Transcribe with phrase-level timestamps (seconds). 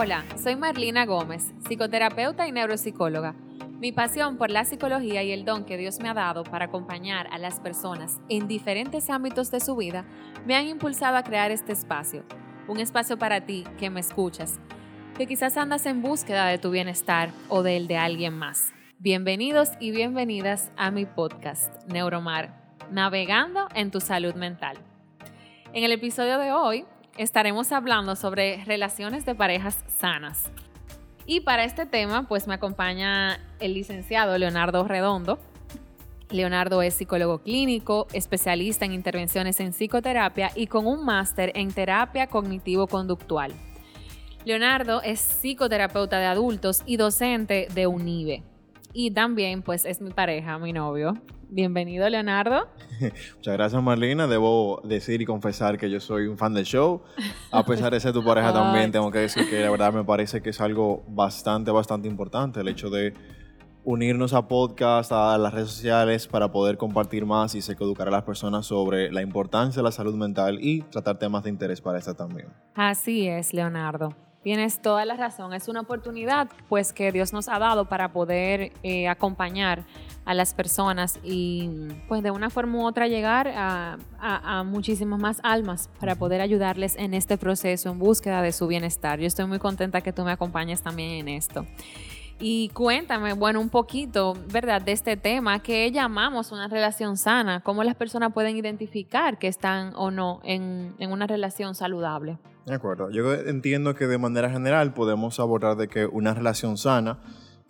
[0.00, 3.34] Hola, soy Marlina Gómez, psicoterapeuta y neuropsicóloga.
[3.80, 7.26] Mi pasión por la psicología y el don que Dios me ha dado para acompañar
[7.32, 10.04] a las personas en diferentes ámbitos de su vida
[10.46, 12.22] me han impulsado a crear este espacio.
[12.68, 14.60] Un espacio para ti que me escuchas,
[15.16, 18.72] que quizás andas en búsqueda de tu bienestar o del de alguien más.
[19.00, 24.78] Bienvenidos y bienvenidas a mi podcast, Neuromar, navegando en tu salud mental.
[25.72, 26.84] En el episodio de hoy
[27.18, 30.50] estaremos hablando sobre relaciones de parejas sanas.
[31.26, 35.38] Y para este tema, pues me acompaña el licenciado Leonardo Redondo.
[36.30, 42.28] Leonardo es psicólogo clínico, especialista en intervenciones en psicoterapia y con un máster en terapia
[42.28, 43.52] cognitivo-conductual.
[44.44, 48.42] Leonardo es psicoterapeuta de adultos y docente de UNIBE.
[49.00, 51.14] Y también, pues, es mi pareja, mi novio.
[51.48, 52.66] Bienvenido, Leonardo.
[53.36, 54.26] Muchas gracias, Marlina.
[54.26, 57.02] Debo decir y confesar que yo soy un fan del show.
[57.52, 60.42] A pesar de ser tu pareja también, tengo que decir que la verdad me parece
[60.42, 63.14] que es algo bastante, bastante importante el hecho de
[63.84, 68.24] unirnos a podcast, a las redes sociales para poder compartir más y educar a las
[68.24, 72.14] personas sobre la importancia de la salud mental y tratar temas de interés para esta
[72.14, 72.48] también.
[72.74, 74.27] Así es, Leonardo.
[74.48, 75.52] Tienes toda la razón.
[75.52, 79.84] Es una oportunidad pues que Dios nos ha dado para poder eh, acompañar
[80.24, 81.68] a las personas y
[82.08, 86.96] pues de una forma u otra llegar a, a, muchísimas más almas para poder ayudarles
[86.96, 89.20] en este proceso en búsqueda de su bienestar.
[89.20, 91.66] Yo estoy muy contenta que tú me acompañes también en esto.
[92.40, 97.84] Y cuéntame, bueno, un poquito, ¿verdad?, de este tema que llamamos una relación sana, cómo
[97.84, 102.38] las personas pueden identificar que están o no en, en una relación saludable.
[102.68, 103.10] De acuerdo.
[103.10, 107.18] Yo entiendo que de manera general podemos abordar de que una relación sana,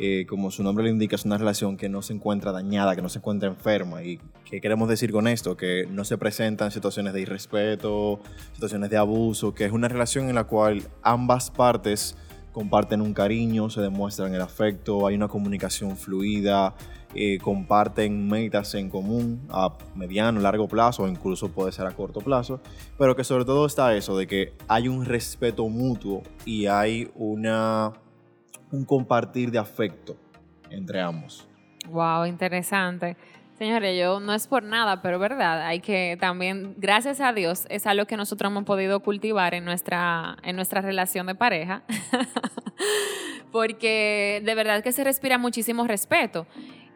[0.00, 3.02] eh, como su nombre lo indica, es una relación que no se encuentra dañada, que
[3.02, 4.02] no se encuentra enferma.
[4.02, 5.56] ¿Y qué queremos decir con esto?
[5.56, 8.18] Que no se presentan situaciones de irrespeto,
[8.54, 12.16] situaciones de abuso, que es una relación en la cual ambas partes
[12.50, 16.74] comparten un cariño, se demuestran el afecto, hay una comunicación fluida,
[17.20, 22.20] eh, comparten metas en común a mediano, largo plazo o incluso puede ser a corto
[22.20, 22.60] plazo,
[22.96, 27.92] pero que sobre todo está eso de que hay un respeto mutuo y hay una,
[28.70, 30.16] un compartir de afecto
[30.70, 31.48] entre ambos.
[31.88, 33.16] Wow, interesante.
[33.58, 37.88] Señores, yo no es por nada, pero verdad, hay que también, gracias a Dios, es
[37.88, 41.82] algo que nosotros hemos podido cultivar en nuestra, en nuestra relación de pareja,
[43.50, 46.46] porque de verdad que se respira muchísimo respeto.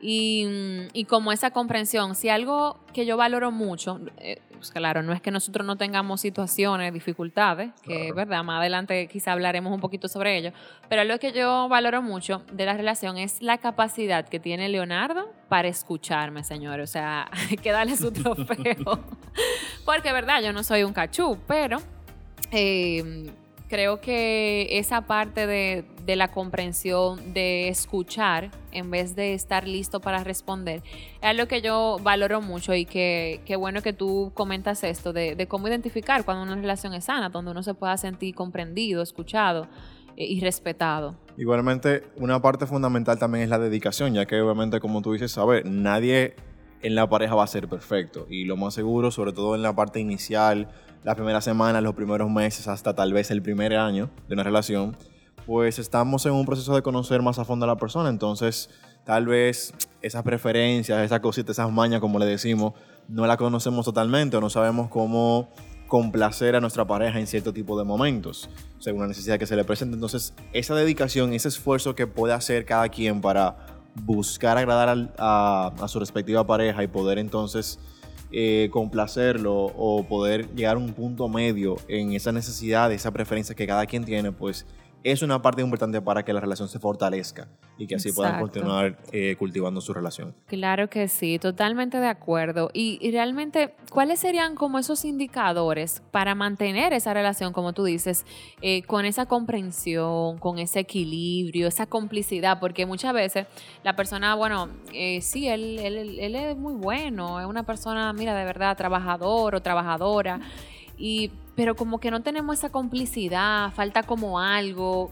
[0.04, 5.12] Y, y, como esa comprensión, si algo que yo valoro mucho, eh, pues claro, no
[5.12, 9.80] es que nosotros no tengamos situaciones, dificultades, que es verdad, más adelante quizá hablaremos un
[9.80, 10.52] poquito sobre ello,
[10.88, 15.32] pero lo que yo valoro mucho de la relación es la capacidad que tiene Leonardo
[15.48, 16.90] para escucharme, señores.
[16.90, 19.00] O sea, hay que darle su trofeo.
[19.84, 21.78] Porque, verdad, yo no soy un cachú, pero...
[22.50, 23.32] Eh,
[23.72, 30.24] creo que esa parte de, la comprensión, de escuchar en vez de estar listo para
[30.24, 35.46] responder, es algo que yo valoro mucho y que, bueno que tú comentas esto, de,
[35.48, 39.68] cómo identificar cuando una relación es sana, donde uno se pueda sentir comprendido, escuchado
[40.16, 41.16] eh, y respetado.
[41.36, 45.44] Igualmente, una parte fundamental también es la dedicación, ya que obviamente, como tú dices, a
[45.44, 46.34] ver, nadie
[46.82, 48.26] en la pareja va a ser perfecto.
[48.28, 50.68] Y lo más seguro, sobre todo en la parte inicial,
[51.04, 54.96] las primeras semanas, los primeros meses, hasta tal vez el primer año de una relación,
[55.46, 58.08] pues estamos en un proceso de conocer más a fondo a la persona.
[58.08, 58.70] Entonces,
[59.04, 62.74] tal vez esas preferencias, esas cositas, esas mañas, como le decimos,
[63.08, 65.48] no la conocemos totalmente o no sabemos cómo
[65.88, 68.48] complacer a nuestra pareja en cierto tipo de momentos,
[68.78, 69.94] según la necesidad que se le presente.
[69.94, 73.56] Entonces, esa dedicación, ese esfuerzo que puede hacer cada quien para
[73.94, 77.78] buscar agradar a, a su respectiva pareja y poder entonces
[78.34, 83.66] eh, complacerlo o poder llegar a un punto medio en esa necesidad, esa preferencia que
[83.66, 84.64] cada quien tiene, pues
[85.04, 87.48] es una parte importante para que la relación se fortalezca
[87.78, 90.34] y que así puedan continuar eh, cultivando su relación.
[90.46, 92.70] Claro que sí, totalmente de acuerdo.
[92.72, 98.24] Y, realmente, ¿cuáles serían como esos indicadores para mantener esa relación, como tú dices,
[98.60, 102.60] eh, con esa comprensión, con ese equilibrio, esa complicidad?
[102.60, 103.46] Porque muchas veces
[103.82, 108.34] la persona, bueno, eh, sí, él, él, él es muy bueno, es una persona, mira,
[108.34, 110.40] de verdad, trabajador o trabajadora.
[111.04, 115.10] Y pero como que no tenemos esa complicidad, falta como algo.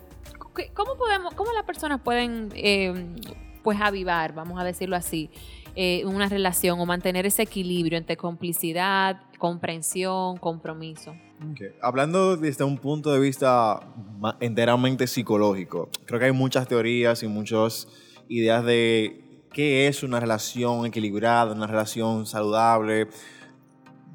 [0.72, 3.16] ¿Cómo podemos, cómo las personas pueden em,
[3.64, 5.30] pues avivar, vamos a decirlo así,
[5.74, 11.14] eh, una relación o mantener ese equilibrio entre complicidad, comprensión, compromiso?
[11.82, 13.80] Hablando desde un punto de vista
[14.38, 17.88] enteramente psicológico, creo que hay muchas teorías y muchas
[18.28, 23.08] ideas de qué es una relación equilibrada, una relación saludable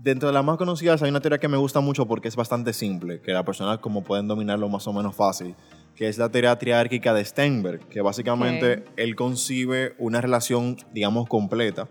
[0.05, 2.73] dentro de las más conocidas hay una teoría que me gusta mucho porque es bastante
[2.73, 5.55] simple, que las personas como pueden dominarlo más o menos fácil,
[5.95, 11.89] que es la teoría triárquica de Steinberg, que básicamente él concibe una relación, digamos, completa,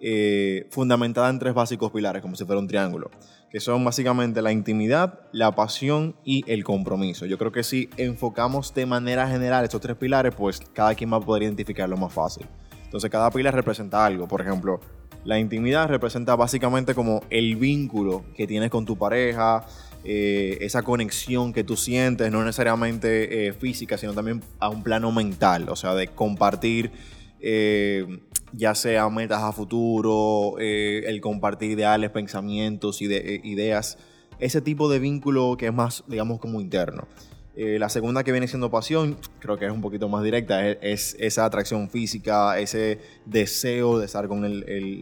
[0.00, 3.10] eh, fundamentada en tres básicos pilares, como si fuera un triángulo,
[3.50, 7.24] que son básicamente la intimidad, la pasión y el compromiso.
[7.24, 11.16] Yo creo que si enfocamos de manera general estos tres pilares, pues cada quien va
[11.16, 12.46] a poder identificarlo más fácil.
[12.84, 14.28] Entonces cada pilar representa algo.
[14.28, 14.80] Por ejemplo,
[15.26, 19.66] la intimidad representa básicamente como el vínculo que tienes con tu pareja,
[20.04, 25.10] eh, esa conexión que tú sientes, no necesariamente eh, física, sino también a un plano
[25.10, 26.92] mental, o sea, de compartir
[27.40, 28.06] eh,
[28.52, 33.98] ya sea metas a futuro, el compartir ideales, pensamientos, ideas,
[34.38, 37.08] ese tipo de vínculo que es más, digamos, como interno.
[37.56, 41.46] La segunda que viene siendo pasión, creo que es un poquito más directa, es, esa
[41.46, 44.42] atracción física, ese deseo de estar con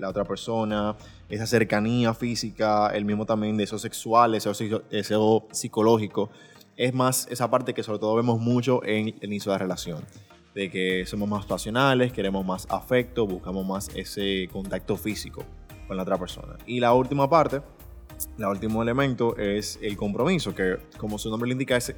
[0.01, 0.97] la otra persona,
[1.29, 4.53] esa cercanía física, el mismo también de eso sexual, eso,
[4.91, 6.31] eso psicológico.
[6.77, 10.05] Es más esa parte que sobre todo vemos mucho en el inicio de la relación.
[10.55, 15.45] De que somos más pasionales, queremos más afecto, buscamos más ese contacto físico
[15.89, 16.57] con la otra persona.
[16.67, 17.61] Y la última parte,
[18.39, 21.97] el último elemento es el compromiso, que como su nombre le indica es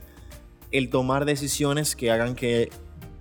[0.73, 2.71] el tomar decisiones que hagan que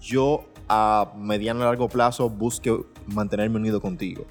[0.01, 2.75] yo a mediano y largo plazo busque
[3.07, 4.25] mantenerme unido contigo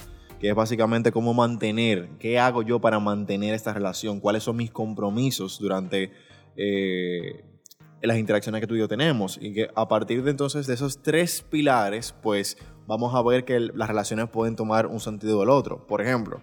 [0.44, 4.70] que es básicamente cómo mantener, qué hago yo para mantener esta relación, cuáles son mis
[4.70, 6.12] compromisos durante
[6.55, 7.43] eh,
[8.02, 9.38] las interacciones que tú y yo tenemos.
[9.40, 13.58] Y que a partir de entonces de esos tres pilares, pues vamos a ver que
[13.58, 15.87] las relaciones pueden tomar un sentido del otro.
[15.87, 16.43] Por ejemplo,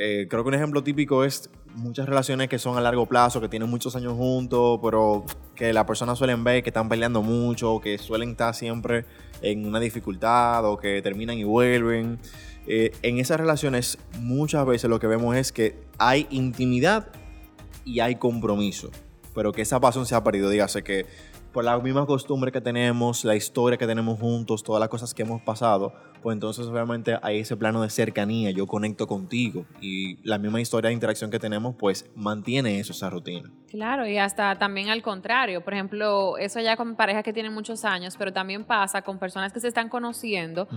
[0.00, 3.48] eh, creo que un ejemplo típico es muchas relaciones que son a largo plazo, que
[3.48, 5.24] tienen muchos años juntos, pero
[5.56, 9.06] que las personas suelen ver que están peleando mucho, que suelen estar siempre
[9.42, 12.20] en una dificultad o que terminan y vuelven.
[12.68, 17.08] Eh, en esas relaciones muchas veces lo que vemos es que hay intimidad
[17.84, 18.92] y hay compromiso,
[19.34, 20.48] pero que esa pasión se ha perdido.
[20.48, 21.06] Dígase que
[21.52, 25.22] por la misma costumbre que tenemos, la historia que tenemos juntos, todas las cosas que
[25.22, 25.92] hemos pasado,
[26.22, 30.88] pues entonces obviamente hay ese plano de cercanía, yo conecto contigo y la misma historia
[30.88, 33.50] de interacción que tenemos, pues mantiene eso, esa rutina.
[33.70, 37.84] Claro, y hasta también al contrario, por ejemplo, eso ya con parejas que tienen muchos
[37.84, 40.68] años, pero también pasa con personas que se están conociendo,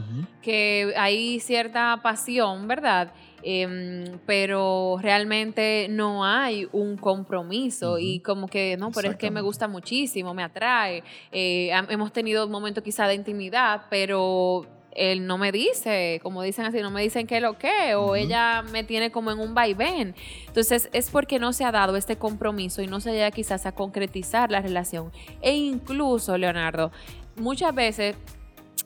[0.42, 3.14] que hay cierta pasión, ¿verdad?
[3.44, 9.42] Em, pero realmente no hay un compromiso y como que no, pero es que me
[9.42, 11.04] gusta muchísimo, me atrae.
[11.32, 16.66] Eh, hemos tenido un momento quizá de intimidad, pero él no me dice, como dicen
[16.66, 20.16] así, no me dicen qué lo que, o ella me tiene como en un vaivén.
[20.48, 23.72] Entonces es porque no se ha dado este compromiso y no se llega quizás a
[23.72, 25.12] concretizar la relación.
[25.42, 26.92] E incluso, Leonardo,
[27.38, 28.16] muchas veces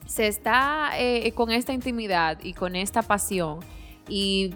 [0.06, 3.60] se está eh, con esta intimidad y con esta pasión
[4.08, 4.54] y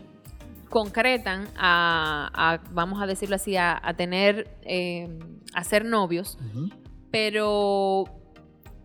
[0.69, 5.19] concretan a, vamos a decirlo así, a, tener, eh,
[5.54, 6.38] a ser novios,
[7.12, 8.06] pero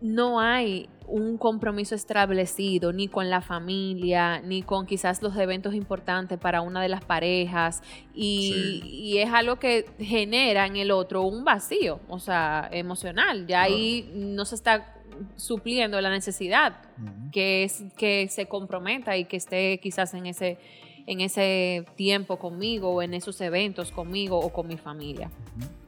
[0.01, 6.39] no hay un compromiso establecido ni con la familia, ni con quizás los eventos importantes
[6.39, 7.83] para una de las parejas,
[8.13, 13.47] y, es algo que genera en el otro un vacío, o sea, emocional.
[13.47, 14.94] Ya ahí no se está
[15.35, 16.75] supliendo la necesidad
[17.31, 20.57] que es que se comprometa y que esté quizás en ese
[21.07, 25.29] en ese tiempo conmigo o en esos eventos conmigo o con mi familia.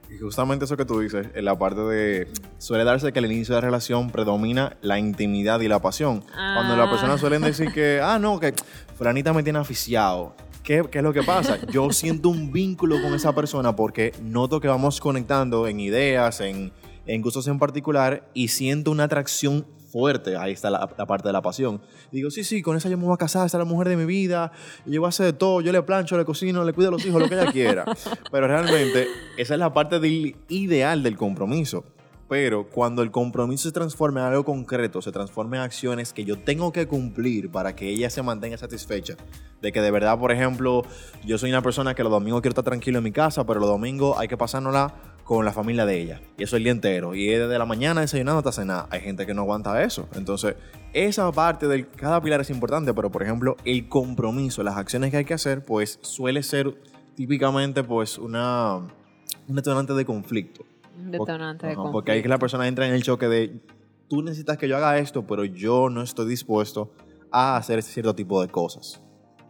[0.10, 2.28] Y justamente eso que tú dices, en la parte de.
[2.60, 6.22] Suele darse que al inicio de la relación predomina la intimidad y la pasión.
[6.22, 7.20] Cuando las personas ah.
[7.20, 8.54] suelen decir que, ah, no, que
[8.96, 10.34] Fulanita me tiene aficiado.
[10.64, 11.58] ¿Qué, ¿Qué, es lo que pasa?
[11.72, 16.72] Yo siento un vínculo con esa persona porque noto que vamos conectando en ideas, en,
[17.08, 21.42] en gustos en particular y siento una atracción fuerte, ahí está la, parte de la
[21.42, 21.82] pasión.
[22.12, 23.98] Digo, sí, sí, con esa yo me voy a casar, esta es la mujer de
[23.98, 24.52] mi vida,
[24.86, 27.06] yo voy a hacer de todo, yo le plancho, le cocino, le cuido a los
[27.06, 27.86] hijos, lo que ella quiera.
[28.32, 31.86] Pero realmente esa es la parte del ideal del compromiso.
[32.30, 36.38] Pero cuando el compromiso se transforma en algo concreto, se transforma en acciones que yo
[36.38, 39.16] tengo que cumplir para que ella se mantenga satisfecha.
[39.62, 40.84] De que de verdad, por ejemplo,
[41.26, 43.70] yo soy una persona que los domingos quiero estar tranquilo en mi casa, pero los
[43.70, 44.94] domingos hay que pasárnosla
[45.28, 46.22] con la familia de ella.
[46.38, 47.14] Y eso el día entero.
[47.14, 48.86] Y desde la mañana desayunando hasta cenar.
[48.90, 50.08] Hay gente que no aguanta eso.
[50.16, 50.56] Entonces,
[50.94, 55.18] esa parte de cada pilar es importante, pero por ejemplo, el compromiso, las acciones que
[55.18, 56.82] hay que hacer, pues suele ser
[57.16, 60.64] típicamente pues una, un detonante de conflicto.
[60.98, 61.92] Un detonante de conflicto.
[61.92, 63.60] Porque ahí que la persona entra en el choque de,
[64.08, 66.94] tú necesitas que yo haga esto, pero yo no estoy dispuesto
[67.32, 69.02] a hacer cierto tipo de cosas.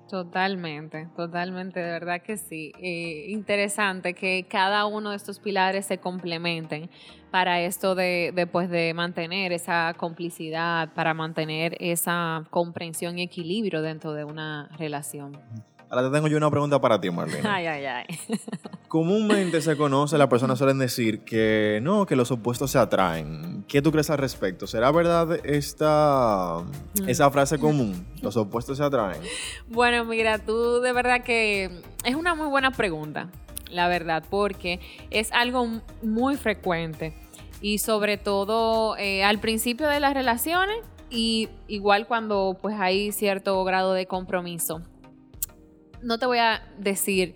[0.09, 2.71] Totalmente, totalmente, de verdad que sí.
[2.81, 6.89] Eh, interesante que cada uno de estos pilares se complementen
[7.29, 13.81] para esto de, de, pues, de mantener esa complicidad, para mantener esa comprensión y equilibrio
[13.81, 15.37] dentro de una relación.
[15.89, 17.47] Ahora te tengo yo una pregunta para ti, Marlene.
[17.47, 18.05] Ay, ay, ay.
[18.87, 23.63] Comúnmente se conoce, las personas suelen decir que no, que los opuestos se atraen.
[23.67, 24.67] ¿Qué tú crees al respecto?
[24.67, 26.63] ¿Será verdad esta,
[27.05, 28.05] esa frase común?
[28.21, 29.21] Los opuestos se atraen.
[29.67, 33.29] Bueno, mira, tú de verdad que es una muy buena pregunta,
[33.69, 34.79] la verdad, porque
[35.09, 37.13] es algo muy frecuente
[37.61, 40.77] y sobre todo eh, al principio de las relaciones
[41.09, 44.81] y igual cuando pues hay cierto grado de compromiso.
[46.01, 47.35] No te voy a decir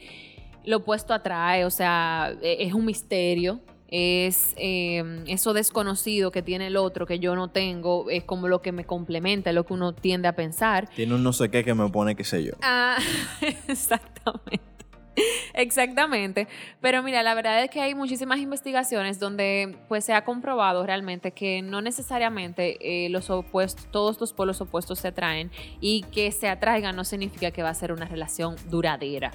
[0.66, 3.62] lo opuesto atrae, o sea, e, es un misterio.
[3.88, 8.62] Es em, eso desconocido que tiene el otro que yo no tengo, es como lo
[8.62, 10.90] que me complementa, lo que uno tiende a pensar.
[10.96, 12.54] Tiene un no sé qué que me pone qué sé yo.
[12.62, 12.98] Ah,
[13.68, 14.71] exactamente.
[15.54, 16.48] Exactamente.
[16.80, 21.32] Pero mira, la verdad es que hay muchísimas investigaciones donde pues se ha comprobado realmente
[21.32, 26.48] que no necesariamente eh, los opuestos, todos los polos opuestos se atraen y que se
[26.48, 29.32] atraigan no significa que va a ser una relación duradera.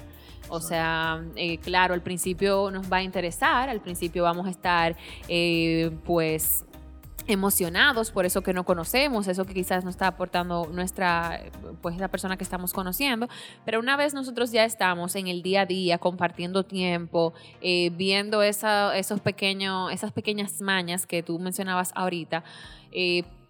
[0.49, 4.95] O sea, eh, claro, al principio nos va a interesar, al principio vamos a estar
[5.27, 6.63] eh, pues
[7.27, 11.41] emocionados por eso que no conocemos, eso que quizás nos está aportando nuestra,
[11.81, 13.27] pues la persona que estamos conociendo,
[13.65, 18.41] pero una vez nosotros ya estamos en el día a día compartiendo tiempo, eh, viendo
[18.41, 22.43] esa, esos pequeños, esas pequeñas mañas que tú mencionabas ahorita,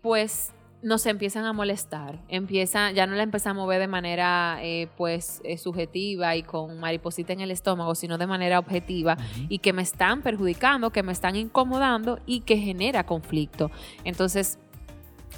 [0.01, 4.88] pues nos empiezan a molestar, empieza, ya no la empezamos a ver de manera eh,
[4.96, 9.17] pues eh, subjetiva y con mariposita en el estómago, sino de manera objetiva
[9.50, 13.72] y que me están perjudicando, que me están incomodando y que genera conflicto.
[14.03, 14.60] Entonces,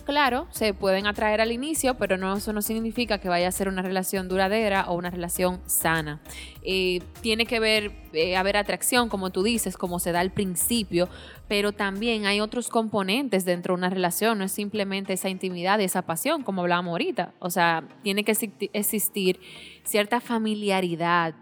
[0.10, 3.68] claro, se pueden atraer al inicio, pero no, eso no significa que vaya a ser
[3.68, 6.20] una relación duradera o una relación sana.
[6.63, 11.10] Eh, tiene que ver, eh, haber atracción, como tú dices, como se da al principio,
[11.48, 16.01] pero también hay otros componentes dentro de una relación, no es simplemente esa intimidad, esa
[16.01, 17.36] pasión, como hablábamos ahorita.
[17.38, 18.36] O sea, tiene que
[18.74, 19.39] existir
[19.84, 21.36] cierta familiaridad,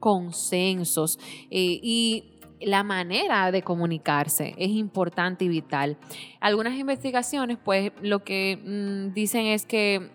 [0.00, 1.18] consensos
[1.50, 5.96] eh, y la manera de comunicarse es importante y vital.
[6.40, 10.10] Algunas investigaciones, pues, lo que mm, dicen es que,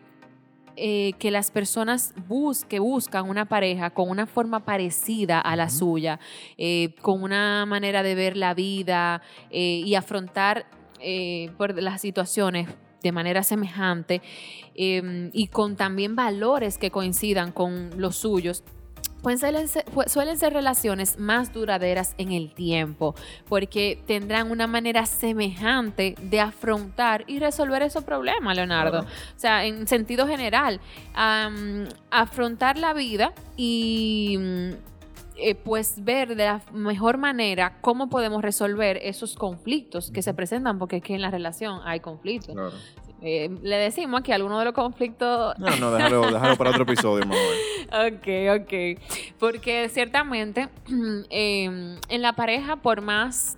[0.75, 2.13] eh, que las personas
[2.67, 6.19] que buscan una pareja con una forma parecida a la suya,
[6.57, 10.65] eh, con una manera de ver la vida eh, y afrontar
[11.57, 12.67] por las situaciones
[13.01, 14.21] de manera semejante
[14.75, 18.63] em, y con también valores que coincidan con los suyos,
[19.21, 23.15] pues suelen ser, relaciones más duraderas en el tiempo,
[23.47, 29.01] porque tendrán una manera semejante de afrontar y resolver esos problemas, Leonardo.
[29.01, 30.79] O sea, en sentido general,
[32.09, 34.37] afrontar la vida y
[35.43, 40.77] eh, pues ver de la mejor manera cómo podemos resolver esos conflictos que se presentan,
[40.77, 42.55] porque es que en la relación hay conflictos.
[43.21, 45.57] Eh, le decimos que alguno de los conflictos...
[45.59, 47.41] No, no, déjalo, déjalo para otro episodio, mamá.
[48.07, 48.99] ok, ok.
[49.39, 50.69] Porque ciertamente
[51.29, 53.57] em, en la pareja, por más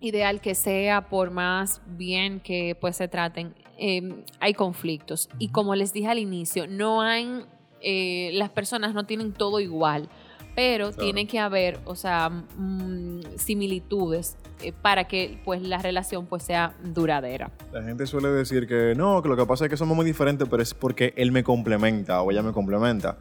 [0.00, 5.28] ideal que sea, por más bien que pues se traten, em, hay conflictos.
[5.38, 7.44] Y como les dije al inicio, no hay...
[7.86, 10.08] Eh, las personas no tienen todo igual
[10.54, 16.44] pero tiene que haber, o sea, mm, similitudes eh, para que pues la relación pues
[16.44, 17.50] sea duradera.
[17.72, 20.48] La gente suele decir que no, que lo que pasa es que somos muy diferentes,
[20.48, 23.18] pero es porque él me complementa o ella me complementa.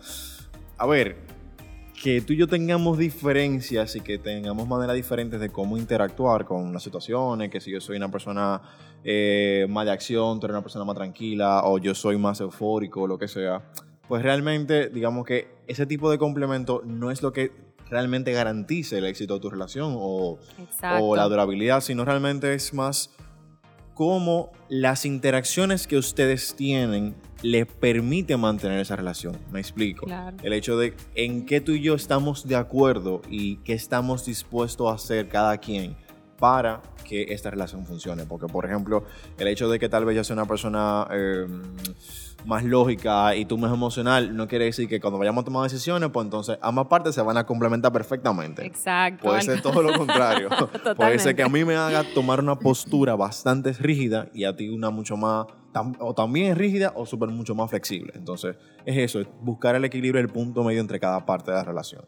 [0.77, 1.17] A ver,
[2.03, 6.73] que tú y yo tengamos diferencias y que tengamos maneras diferentes de cómo interactuar con
[6.73, 8.61] las situaciones, que si yo soy una persona
[9.03, 13.07] eh, más de acción, tú eres una persona más tranquila, o yo soy más eufórico,
[13.07, 13.63] lo que sea
[14.07, 17.51] pues realmente digamos que ese tipo de complemento no es lo que
[17.89, 20.39] realmente garantice el éxito de tu relación o,
[20.99, 23.11] o la durabilidad, sino realmente es más
[23.93, 29.37] cómo las interacciones que ustedes tienen le permiten mantener esa relación.
[29.51, 30.07] Me explico.
[30.41, 34.89] El hecho de en qué tú y yo estamos de acuerdo y qué estamos dispuestos
[34.89, 35.95] a hacer cada quien
[36.39, 38.25] para que esta relación funcione.
[38.25, 39.03] Porque, por ejemplo,
[39.37, 41.45] el hecho de que tal vez yo sea una persona eh,
[42.45, 46.09] más lógica y tú más emocional, no quiere decir que cuando vayamos a tomar decisiones,
[46.11, 48.65] pues entonces ambas partes se van a complementar perfectamente.
[48.65, 49.23] Exacto.
[49.23, 50.49] Puede ser todo lo contrario.
[50.95, 54.69] Puede ser que a mí me haga tomar una postura bastante rígida y a ti
[54.69, 55.47] una mucho más,
[55.99, 58.13] o también rígida o súper mucho más flexible.
[58.15, 61.63] Entonces, es eso, es buscar el equilibrio, el punto medio entre cada parte de la
[61.63, 62.05] relación.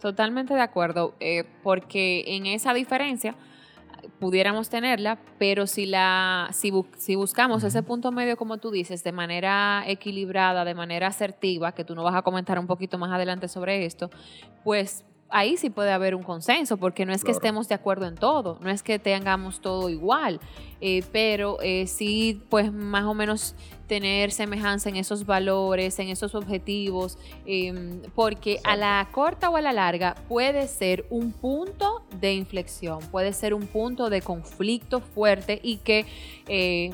[0.00, 3.34] Totalmente de acuerdo, eh, porque en esa diferencia
[4.18, 9.12] pudiéramos tenerla, pero si, la, si, si buscamos ese punto medio, como tú dices, de
[9.12, 13.48] manera equilibrada, de manera asertiva, que tú nos vas a comentar un poquito más adelante
[13.48, 14.10] sobre esto,
[14.64, 18.14] pues ahí sí puede haber un consenso, porque no es que estemos de acuerdo en
[18.14, 20.40] todo, no es que tengamos todo igual,
[20.80, 23.54] eh, pero eh, sí, pues más o menos
[23.86, 29.60] tener semejanza en esos valores, en esos objetivos, em, porque a la corta o a
[29.60, 35.60] la larga puede ser un punto de inflexión, puede ser un punto de conflicto fuerte
[35.62, 36.04] y que
[36.48, 36.90] eh,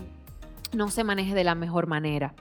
[0.72, 2.34] no se maneje de la mejor manera.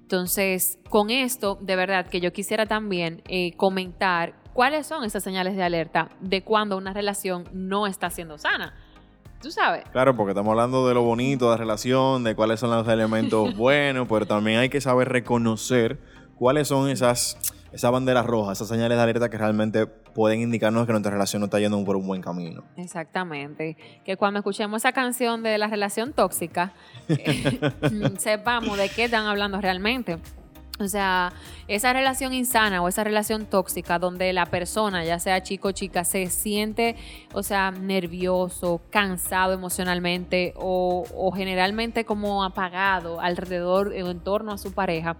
[0.00, 3.22] Entonces, con esto, de verdad que yo quisiera también
[3.56, 8.74] comentar ¿Cuáles son esas señales de alerta de cuando una relación no está siendo sana?
[9.40, 9.84] Tú sabes.
[9.90, 13.56] Claro, porque estamos hablando de lo bonito de la relación, de cuáles son los elementos
[13.56, 15.98] buenos, pero también hay que saber reconocer
[16.36, 17.38] cuáles son esas,
[17.72, 21.46] esas banderas rojas, esas señales de alerta que realmente pueden indicarnos que nuestra relación no
[21.46, 22.64] está yendo por un buen camino.
[22.76, 23.76] Exactamente.
[24.04, 26.72] Que cuando escuchemos esa canción de la relación tóxica,
[27.08, 27.60] eh,
[28.18, 30.18] sepamos de qué están hablando realmente.
[30.80, 31.32] O sea,
[31.68, 36.04] esa relación insana o esa relación tóxica donde la persona, ya sea chico o chica,
[36.04, 36.96] se siente,
[37.32, 44.72] o sea, nervioso, cansado emocionalmente o, generalmente como apagado alrededor o en torno a su
[44.72, 45.16] pareja,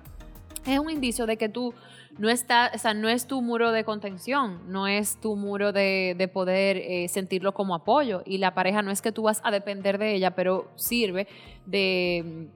[0.67, 1.75] es un indicio de que tú
[2.19, 6.31] no está, o sea, no es tu muro de contención, no es tu muro de,
[6.33, 8.23] poder eh, sentirlo como apoyo.
[8.27, 11.27] Y la pareja no es que tú vas a depender de ella, pero sirve
[11.67, 12.49] de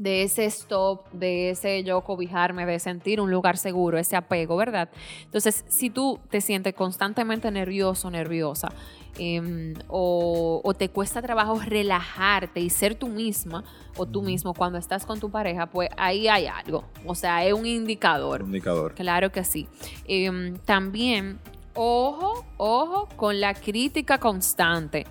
[0.00, 4.88] de ese stop, de ese yo cobijarme, de sentir un lugar seguro, ese apego, ¿verdad?
[5.24, 8.70] Entonces, si tú te sientes constantemente nervioso, nerviosa,
[9.18, 13.62] em, o, te cuesta trabajo relajarte y ser tú misma
[13.94, 16.82] o tú mismo cuando estás con tu pareja, pues ahí hay algo.
[17.04, 18.40] O sea, es un indicador.
[18.40, 18.94] indicador.
[18.94, 19.68] Claro que sí.
[20.06, 21.38] Em, también,
[21.74, 25.04] ojo, ojo con la crítica constante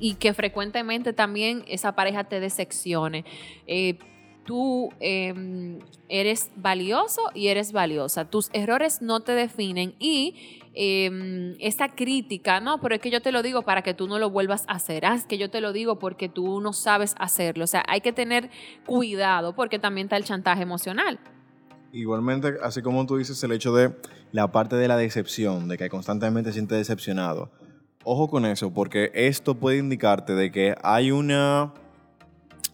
[0.00, 3.24] y que frecuentemente también esa pareja te decepcione.
[3.66, 3.98] Eh,
[4.44, 8.26] tú em, eres valioso y eres valiosa.
[8.26, 13.32] Tus errores no te definen y eh, esa crítica, no, pero es que yo te
[13.32, 15.06] lo digo para que tú no lo vuelvas a hacer.
[15.06, 17.64] Ah, es que yo te lo digo porque tú no sabes hacerlo.
[17.64, 18.50] O sea, hay que tener
[18.86, 21.18] cuidado porque también está el chantaje emocional.
[21.92, 23.94] Igualmente, así como tú dices, el hecho de
[24.32, 27.52] la parte de la decepción, de que constantemente se siente decepcionado
[28.04, 31.72] Ojo con eso, porque esto puede indicarte de que hay una,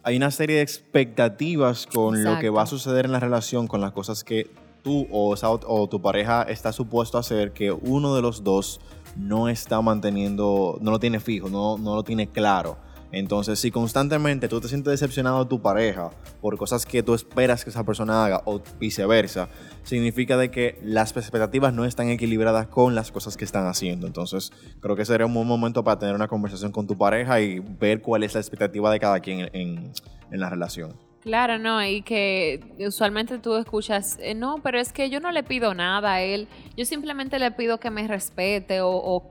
[0.03, 3.81] hay una serie de expectativas con lo que va a suceder en la relación, con
[3.81, 4.51] las cosas que
[4.83, 8.81] tú o, o tu pareja está supuesto a hacer, que uno de los dos
[9.17, 12.77] no está manteniendo, no lo tiene fijo, no, no lo tiene claro.
[13.13, 17.65] Entonces, si constantemente tú te sientes decepcionado de tu pareja por cosas que tú esperas
[17.65, 19.49] que esa persona haga o viceversa,
[19.83, 24.07] significa de que las expectativas no están equilibradas con las cosas que están haciendo.
[24.07, 27.59] Entonces, creo que sería un buen momento para tener una conversación con tu pareja y
[27.59, 29.93] ver cuál es la expectativa de cada quien en,
[30.31, 30.95] la relación.
[31.23, 35.43] Claro, no, y que usualmente tú escuchas, eh, no, pero es que yo no le
[35.43, 39.23] pido nada a él, yo simplemente le pido que me respete o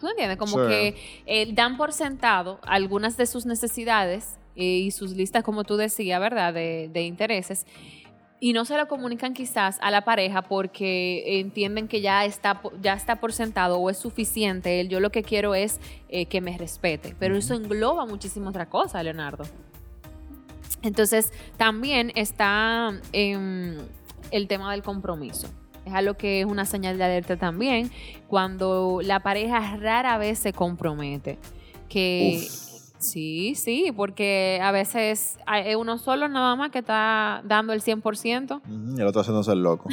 [0.00, 0.38] ¿Tú entiendes?
[0.38, 5.64] Como que eh, dan por sentado algunas de sus necesidades eh, y sus listas, como
[5.64, 6.54] tú decías, ¿verdad?
[6.54, 7.66] De, intereses.
[8.40, 12.94] Y no se lo comunican quizás a la pareja porque entienden que ya está, ya
[12.94, 14.86] está por sentado o es suficiente.
[14.86, 17.16] yo lo que quiero es eh, que me respete.
[17.18, 19.44] Pero eso engloba muchísimo otra cosa, Leonardo.
[20.82, 23.78] Entonces, también está em,
[24.30, 25.48] el tema del compromiso
[25.88, 27.90] es algo que es una señal de alerta también,
[28.28, 31.38] cuando la pareja rara vez se compromete.
[31.88, 32.46] Que
[32.98, 38.60] sí, sí, porque a veces hay uno solo nada más que está dando el 100%.
[38.96, 39.88] y el otro haciéndose el loco.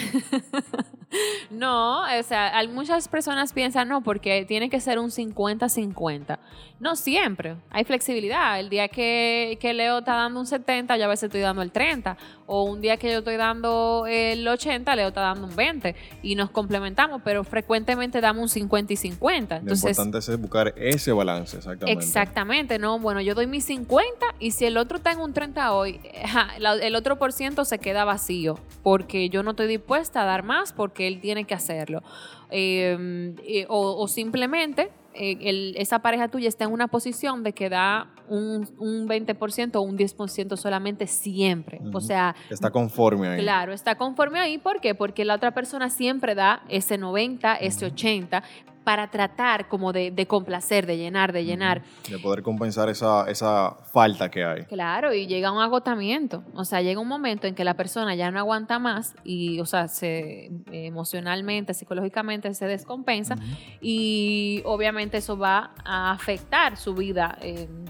[1.49, 6.39] no, o sea, muchas personas piensan, no, porque tiene que ser un 50-50.
[6.79, 8.59] No siempre, hay flexibilidad.
[8.59, 11.71] El día que, que, Leo está dando un 70, yo a veces estoy dando el
[11.71, 12.17] 30.
[12.47, 15.95] O un día que yo estoy dando el 80, Leo está dando un 20.
[16.21, 19.61] Y nos complementamos, pero frecuentemente damos un 50 y 50.
[19.63, 21.99] Lo importante es buscar ese balance, exactamente.
[21.99, 25.73] Exactamente, no, bueno, yo doy mi 50 y si el otro está en un 30
[25.73, 25.99] hoy,
[26.81, 30.73] el otro por ciento se queda vacío porque yo no estoy dispuesta a dar más
[30.73, 32.03] porque él tiene que hacerlo.
[32.49, 33.35] Em,
[33.67, 39.07] o, simplemente eh, esa pareja tuya está en una posición de que da un, un
[39.07, 41.81] 20% o un 10% solamente siempre.
[41.93, 42.35] O sea...
[42.49, 43.41] Está conforme ahí.
[43.41, 44.57] Claro, está conforme ahí.
[44.57, 44.95] ¿Por qué?
[44.95, 48.43] Porque la otra persona siempre da ese 90, ese 80,
[48.85, 51.81] para tratar como de, complacer, de llenar, de llenar.
[52.09, 54.63] De poder compensar esa, esa falta que hay.
[54.63, 56.43] Claro, y llega un agotamiento.
[56.53, 59.65] O sea, llega un momento en que la persona ya no aguanta más y, o
[59.65, 63.35] sea, se, emocionalmente, psicológicamente se descompensa
[63.81, 67.37] y obviamente eso va a afectar su vida,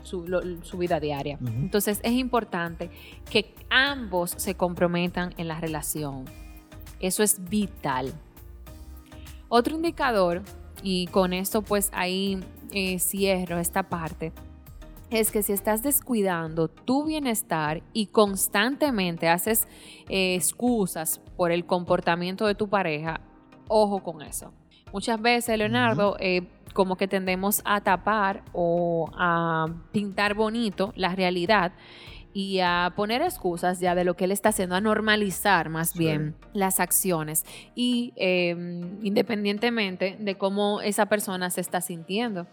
[0.03, 0.25] su,
[0.63, 1.37] su, vida diaria.
[1.41, 2.89] Entonces es importante
[3.29, 6.25] que ambos se comprometan en la relación.
[7.01, 8.13] Eso es vital.
[9.49, 10.41] Otro indicador,
[10.85, 12.39] y con esto pues ahí
[12.71, 14.31] eh, cierro esta parte,
[15.09, 19.67] es que si estás descuidando tu bienestar y constantemente haces
[20.09, 23.19] eh, excusas por el comportamiento de tu pareja,
[23.67, 24.53] ojo con eso.
[24.93, 31.73] Muchas veces, Leonardo, eh, como que tendemos a tapar o a pintar bonito la realidad
[32.35, 36.35] y a poner excusas ya de lo que él está haciendo, a normalizar más bien
[36.51, 37.45] las acciones
[37.75, 42.45] y em, independientemente de cómo esa persona se está sintiendo,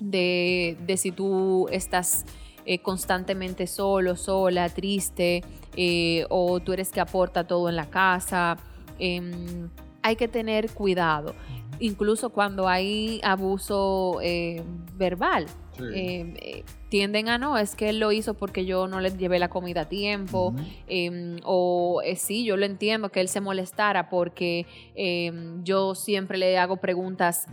[0.00, 2.24] de, si tú estás
[2.64, 5.42] eh, constantemente solo, sola, triste,
[5.76, 8.56] eh, o tú eres que aporta todo en la casa.
[8.98, 9.68] Em,
[10.02, 11.34] hay que tener cuidado,
[11.78, 14.62] incluso cuando hay abuso eh,
[14.94, 15.44] verbal.
[15.78, 19.38] Em, eh, tienden a no, es que él lo hizo porque yo no le llevé
[19.38, 20.54] la comida a tiempo,
[20.86, 26.38] em, o eh, sí, yo lo entiendo que él se molestara porque em, yo siempre
[26.38, 27.46] le hago preguntas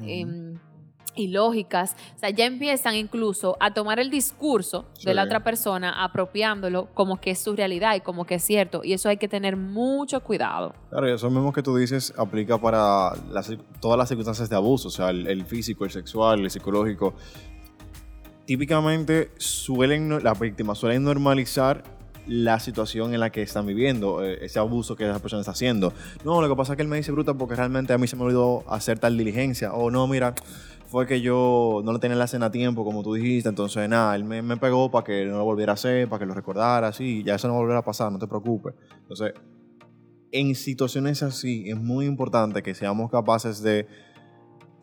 [1.16, 6.88] ilógicas, o sea, ya empiezan incluso a tomar el discurso de la otra persona, apropiándolo
[6.94, 9.56] como que es su realidad y como que es cierto, y eso hay que tener
[9.56, 10.74] mucho cuidado.
[10.90, 13.14] Claro, y eso mismo que tú dices aplica para
[13.80, 17.14] todas las circunstancias de abuso, o sea, el físico, el sexual, el psicológico
[18.46, 21.84] típicamente suelen, las víctimas suelen normalizar
[22.28, 25.94] la situación en la que están viviendo, eh, ese abuso que esa persona está haciendo.
[26.24, 28.16] No, lo que pasa es que él me dice bruta porque realmente a mí se
[28.16, 29.74] me olvidó hacer tal diligencia.
[29.74, 30.34] O no, mira,
[30.88, 33.50] fue que yo no le tenía la cena a tiempo, como tú dijiste.
[33.50, 36.26] Entonces, nada, él me, me pegó para que no lo volviera a hacer, para que
[36.26, 37.24] lo recordara, así.
[37.24, 38.74] Ya eso no volverá a pasar, no te preocupes.
[39.02, 39.34] Entonces,
[40.32, 43.88] en situaciones así, es muy importante que seamos capaces de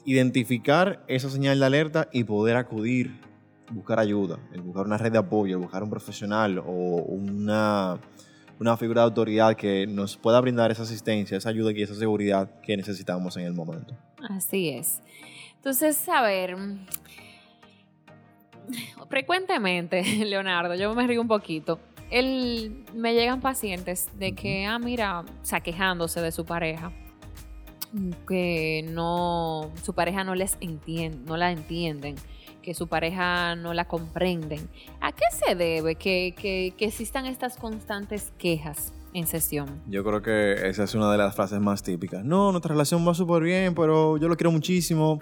[0.04, 3.29] identificar esa señal de alerta y poder acudir
[3.70, 7.98] buscar ayuda, el buscar una red de apoyo, el buscar un profesional o una,
[8.58, 12.60] una figura de autoridad que nos pueda brindar esa asistencia, esa ayuda y esa seguridad
[12.60, 13.94] que necesitamos en el momento.
[14.28, 15.00] Así es.
[15.56, 16.56] Entonces, a ver,
[19.08, 21.78] frecuentemente, Leonardo, yo me río un poquito.
[22.10, 26.92] Él, me llegan pacientes de que, ah, mira, saquejándose de su pareja,
[28.26, 32.16] que no, su pareja no les entiende, no la entienden
[32.70, 34.68] que su pareja no la comprenden.
[35.00, 38.92] ¿A qué se debe que, que, existan estas constantes quejas?
[39.12, 39.82] en sesión.
[39.88, 42.24] Yo creo que esa es una de las frases más típicas.
[42.24, 45.18] No, nuestra relación va súper bien, pero yo lo quiero muchísimo.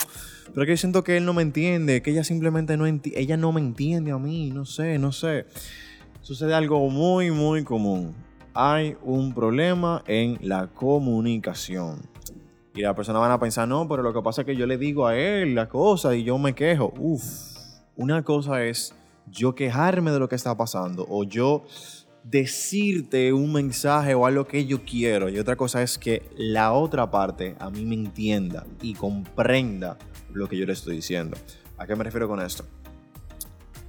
[0.52, 3.62] Pero que siento que él no me entiende, que ella simplemente no ella no me
[3.62, 5.46] entiende a mí, no sé, no sé.
[6.20, 8.14] Sucede algo muy, muy común.
[8.52, 12.02] Hay un problema en la comunicación.
[12.78, 14.78] Y la persona van a pensar, no, pero lo que pasa es que yo le
[14.78, 16.94] digo a él la cosa y yo me quejo.
[16.96, 17.24] Uf,
[17.96, 18.94] una cosa es
[19.26, 21.64] yo quejarme de lo que está pasando o yo
[22.22, 25.28] decirte un mensaje o algo que yo quiero.
[25.28, 29.98] Y otra cosa es que la otra parte a mí me entienda y comprenda
[30.32, 31.36] lo que yo le estoy diciendo.
[31.78, 32.64] ¿A qué me refiero con esto?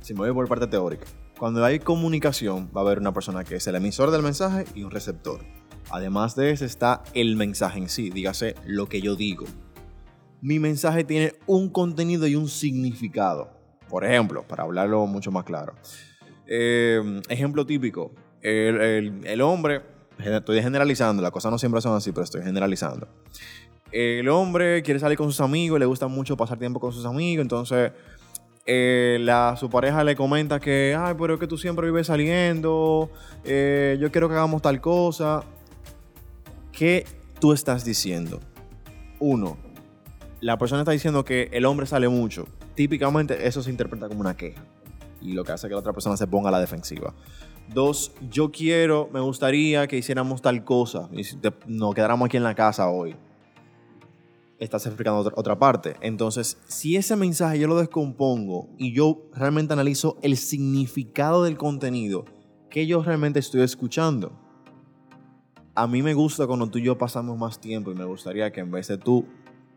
[0.01, 1.05] Si me voy por parte teórica.
[1.37, 4.81] Cuando hay comunicación va a haber una persona que es el emisor del mensaje y
[4.81, 5.41] un receptor.
[5.89, 9.45] Además de eso está el mensaje en sí, dígase lo que yo digo.
[10.41, 13.49] Mi mensaje tiene un contenido y un significado.
[13.89, 15.73] Por ejemplo, para hablarlo mucho más claro.
[16.45, 19.81] Eh, ejemplo típico, el, hombre,
[20.17, 23.07] estoy generalizando, las cosas no siempre son así, pero estoy generalizando.
[23.91, 27.41] El hombre quiere salir con sus amigos, le gusta mucho pasar tiempo con sus amigos,
[27.41, 27.91] entonces
[28.65, 29.25] eh,
[29.59, 33.09] su pareja le comenta que, ay, pero es que tú siempre vives saliendo,
[33.43, 35.43] eh, yo quiero que hagamos tal cosa.
[36.79, 37.05] ¿Qué
[37.41, 38.39] tú estás diciendo?
[39.19, 39.57] Uno,
[40.39, 42.47] la persona está diciendo que el hombre sale mucho.
[42.73, 44.63] Típicamente eso se interpreta como una queja.
[45.21, 47.13] Y lo que hace que la otra persona se ponga a la defensiva.
[47.73, 51.09] Dos, yo quiero, me gustaría que hiciéramos tal cosa.
[51.11, 51.23] Y
[51.67, 53.13] nos quedáramos aquí en la casa hoy.
[54.57, 55.97] Estás explicando otra, otra parte.
[55.99, 62.23] Entonces, si ese mensaje yo lo descompongo y yo realmente analizo el significado del contenido
[62.69, 64.31] que yo realmente estoy escuchando,
[65.75, 68.61] a mí me gusta cuando tú y yo pasamos más tiempo y me gustaría que
[68.61, 69.25] en vez de tú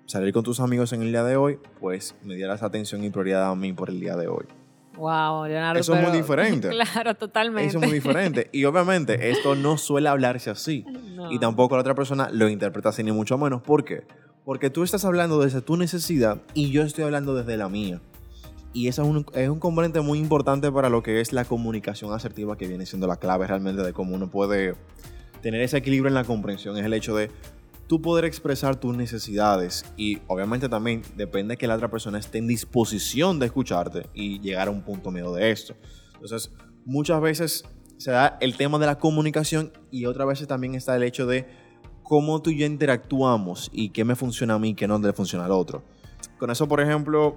[0.07, 3.51] salir con tus amigos en el día de hoy, pues me dieras atención y prioridad
[3.51, 4.45] a mí por el día de hoy.
[4.97, 5.81] Wow, Leonardo.
[5.81, 6.69] Eso es muy diferente.
[6.93, 7.69] Claro, totalmente.
[7.69, 8.49] Eso es muy diferente.
[8.53, 10.85] Y obviamente esto no suele hablarse así.
[11.31, 13.63] Y tampoco la otra persona lo interpreta así, ni mucho menos.
[13.63, 14.05] ¿Por qué?
[14.45, 18.01] Porque tú estás hablando desde tu necesidad y yo estoy hablando desde la mía.
[18.73, 22.13] Y eso es un, es un componente muy importante para lo que es la comunicación
[22.13, 24.75] asertiva, que viene siendo la clave realmente de cómo uno puede
[25.43, 27.31] tener ese equilibrio en la comprensión es el hecho de
[27.87, 32.39] tú poder expresar tus necesidades y obviamente también depende de que la otra persona esté
[32.39, 35.75] en disposición de escucharte y llegar a un punto medio de esto.
[36.15, 36.51] Entonces,
[36.87, 37.65] muchas veces
[37.99, 41.47] se da el tema de la comunicación y otras veces también está el hecho de
[42.03, 45.13] cómo tú y yo interactuamos y qué me funciona a mí y qué no le
[45.13, 45.83] funciona al otro.
[46.39, 47.37] Con eso, por ejemplo,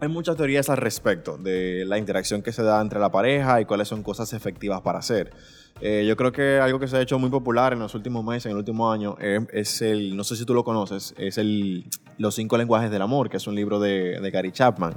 [0.00, 3.64] hay muchas teorías al respecto de la interacción que se da entre la pareja y
[3.64, 5.32] cuáles son cosas efectivas para hacer.
[5.80, 8.46] Eh, yo creo que algo que se ha hecho muy popular en los últimos meses,
[8.46, 11.84] en el último año, es, el, no sé si tú lo conoces, es el
[12.18, 14.94] Los cinco lenguajes del amor, que es un libro de, de Gary Chapman.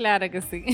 [0.00, 0.64] Claro que sí.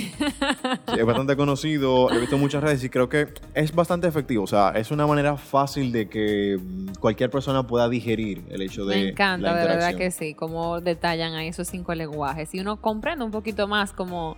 [0.97, 4.45] es bastante conocido, lo he visto en muchas redes y creo que es bastante efectivo.
[4.45, 6.61] O sea, es una manera fácil de que
[7.01, 8.95] cualquier persona pueda digerir el hecho de.
[8.95, 12.55] Me encanta, de verdad que sí, como detallan ahí esos cinco lenguajes.
[12.55, 14.37] Y uno comprende un poquito más como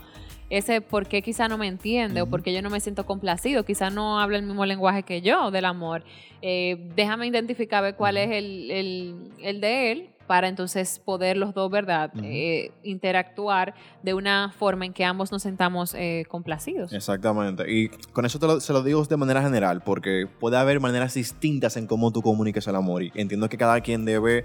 [0.51, 3.65] ese por qué quizá no me entiende o por qué yo no me siento complacido,
[3.65, 6.05] quizá no habla el mismo lenguaje que yo del amor.
[6.43, 11.55] Eh, déjame identificar ver cuál es el, el, el de él para entonces poder los
[11.55, 16.93] dos, ¿verdad?, eh, interactuar de una forma en que ambos nos sentamos eh, complacidos.
[16.93, 17.65] Exactamente.
[17.67, 21.79] Y con eso te se lo digo de manera general, porque puede haber maneras distintas
[21.79, 23.03] en cómo tú comuniques el amor.
[23.03, 24.45] Y entiendo que cada quien debe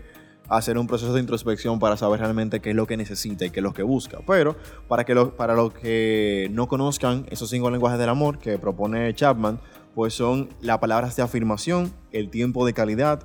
[0.58, 3.60] hacer un proceso de introspección para saber realmente qué es lo que necesita y qué
[3.60, 4.20] es lo que busca.
[4.26, 4.56] Pero
[4.88, 9.14] para, que lo, para los que no conozcan esos cinco lenguajes del amor que propone
[9.14, 9.60] Chapman,
[9.96, 13.24] pues son las palabras de afirmación, el tiempo de calidad,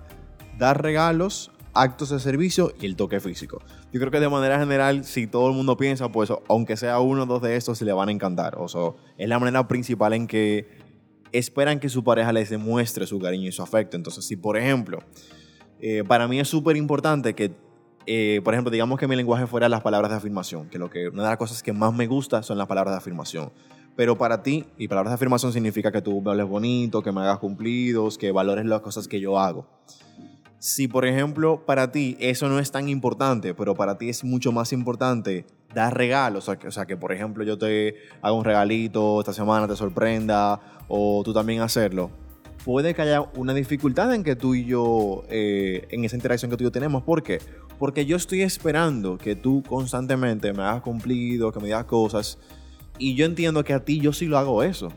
[0.59, 3.63] dar regalos, actos de servicio y el toque físico.
[3.93, 7.23] Yo creo que de manera general, si todo el mundo piensa, pues aunque sea uno
[7.23, 8.57] o dos de estos, le van a encantar.
[8.59, 10.69] O sea, es la manera principal en que
[11.33, 13.97] esperan que su pareja les demuestre su cariño y su afecto.
[13.97, 14.99] Entonces, si por ejemplo,
[15.81, 17.53] eh, para mí es súper importante que,
[18.07, 21.09] eh, por ejemplo, digamos que mi lenguaje fuera las palabras de afirmación, que, lo que
[21.09, 23.53] una de las cosas que más me gusta son las palabras de afirmación.
[23.97, 27.21] Pero para ti, y palabras de afirmación significa que tú me hables bonito, que me
[27.21, 29.67] hagas cumplidos, que valores las cosas que yo hago
[30.59, 34.53] si por ejemplo para ti eso no es tan importante, pero para ti es mucho
[34.53, 39.33] más importante dar regalos, o sea, que, por ejemplo yo te haga un regalito esta
[39.33, 42.11] semana, te sorprenda, o tú también hacerlo,
[42.65, 46.57] puede que haya una dificultad en que tú y yo, eh, en esa interacción que
[46.57, 47.03] tú y yo tenemos.
[47.03, 47.41] ¿Por qué?
[47.79, 52.39] Porque yo estoy esperando que tú constantemente me hagas cumplido, que me digas cosas,
[52.99, 54.93] y yo entiendo que a ti yo sí lo hago eso.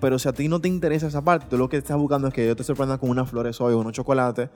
[0.00, 2.34] Pero si a ti no te interesa esa parte, tú lo que estás buscando es
[2.34, 4.50] que yo te sorprenda con unas flores hoy o unos chocolates,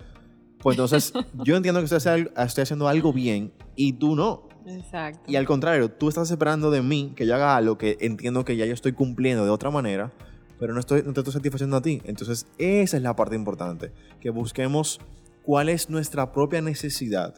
[0.58, 1.12] pues entonces,
[1.44, 4.48] yo entiendo que estoy, haciendo algo bien y tú no.
[4.66, 5.20] Exacto.
[5.26, 8.56] Y al contrario, tú estás esperando de mí que yo haga algo que entiendo que
[8.56, 10.12] ya yo estoy cumpliendo de otra manera,
[10.58, 12.02] pero no, estoy, no te estoy satisfaciendo a ti.
[12.04, 15.00] Entonces, esa es la parte importante, que busquemos
[15.42, 17.34] cuál es nuestra propia necesidad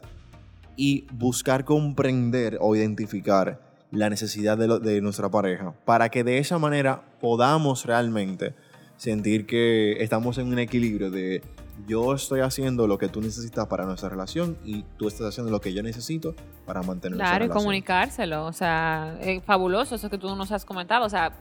[0.75, 6.57] y buscar comprender o identificar la necesidad de, de nuestra pareja para que de esa
[6.57, 8.55] manera podamos realmente
[8.95, 11.41] sentir que estamos en un equilibrio de
[11.87, 15.61] yo estoy haciendo lo que tú necesitas para nuestra relación y tú estás haciendo lo
[15.61, 18.45] que yo necesito para mantener claro, Claro, y comunicárselo.
[18.45, 21.05] O sea, es fabuloso eso que tú nos has comentado.
[21.05, 21.31] O sea,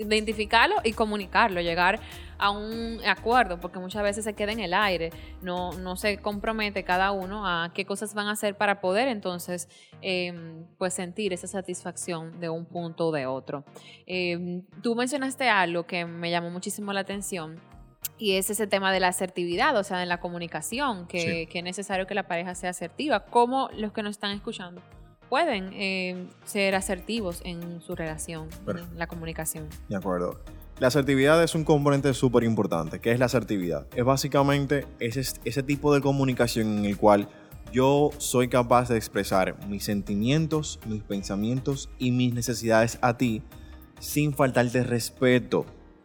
[0.00, 2.00] identificarlo y comunicarlo, llegar
[2.38, 5.10] a un acuerdo, porque muchas veces se queda en el aire,
[5.42, 9.68] no, no se compromete cada uno a qué cosas van a hacer para poder entonces
[10.00, 13.64] em, pues sentir esa satisfacción de un punto o de otro.
[14.06, 17.60] Em, tú mencionaste algo que me llamó muchísimo la atención
[18.18, 22.06] y es ese tema de la asertividad, o sea, en la comunicación, que, es necesario
[22.06, 23.24] que la pareja sea asertiva.
[23.24, 24.82] ¿Cómo los que nos están escuchando
[25.30, 29.68] pueden eh, ser asertivos en su relación, en la comunicación?
[29.88, 30.40] De acuerdo.
[30.78, 33.00] La asertividad es un componente súper importante.
[33.00, 33.86] ¿Qué es la asertividad?
[33.94, 37.28] Es básicamente ese, ese tipo de comunicación en el cual
[37.72, 43.42] yo soy capaz de expresar mis sentimientos, mis pensamientos y mis necesidades a ti
[44.00, 45.64] sin faltarte respeto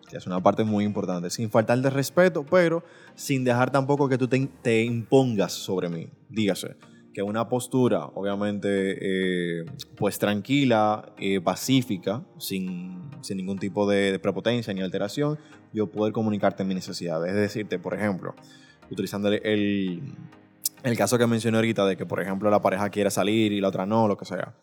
[0.10, 2.84] que es una parte muy importante, sin faltar de respeto, pero
[3.16, 6.10] sin dejar tampoco que tú te, impongas sobre mí.
[6.30, 6.76] Dígase,
[7.16, 14.82] que una postura, obviamente, eh, pues tranquila, eh, pacífica, sin, ningún tipo de, prepotencia ni
[14.82, 15.40] alteración,
[15.72, 17.30] yo poder comunicarte mis necesidades.
[17.30, 18.36] Es decirte, por ejemplo,
[18.92, 20.02] utilizando el,
[20.84, 23.70] el caso que mencioné ahorita de que, por ejemplo, la pareja quiere salir y la
[23.70, 24.54] otra no, lo que sea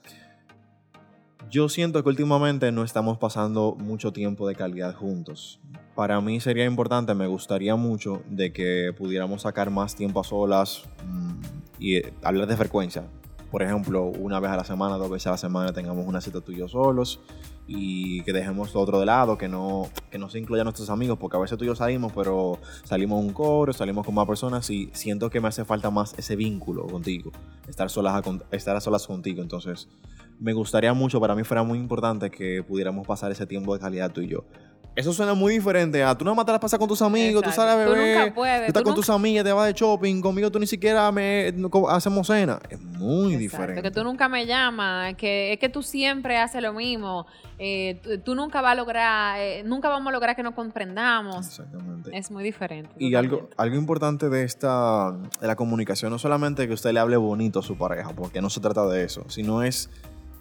[1.52, 5.60] yo siento que últimamente no estamos pasando mucho tiempo de calidad juntos.
[5.94, 10.84] Para mí sería importante, me gustaría mucho de que pudiéramos sacar más tiempo a solas
[11.06, 11.32] mm,
[11.78, 13.04] y eh, hablar de frecuencia.
[13.50, 16.40] Por ejemplo, una vez a la semana, dos veces a la semana tengamos una cita
[16.40, 17.20] tú y yo solos
[17.66, 21.18] y que dejemos lo otro de lado, que no, que no se incluyan nuestros amigos,
[21.18, 24.70] porque a veces tú y yo salimos, pero salimos un coro, salimos con más personas
[24.70, 27.30] y siento que me hace falta más ese vínculo contigo,
[27.68, 29.42] estar, solas estar a solas contigo.
[29.42, 29.86] Entonces,
[30.40, 34.10] me gustaría mucho, para mí fuera muy importante que pudiéramos pasar ese tiempo de calidad
[34.10, 34.44] tú y yo.
[34.94, 37.74] eso suena muy diferente a tú no matas la pasar con tus amigos, tú sales
[37.76, 39.72] a Tú beber, nunca puedes, tú estás tú con nunca- tus amigas, te vas de
[39.72, 41.50] shopping, conmigo tú ni siquiera me
[41.88, 42.58] hacemos cena.
[42.68, 43.82] Es muy Exacto, diferente.
[43.82, 47.26] Que tú nunca me llamas, que es que tú siempre haces lo mismo,
[47.58, 51.46] eh, tú, tú nunca vas a lograr, eh, nunca vamos a lograr que nos comprendamos.
[51.46, 52.10] Exactamente.
[52.14, 52.90] Es muy diferente.
[52.98, 57.16] Y algo, algo importante de esta de la comunicación, no solamente que usted le hable
[57.16, 59.88] bonito a su pareja, porque no se trata de eso, sino es